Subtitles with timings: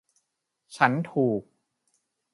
[0.77, 1.41] ฉันถูก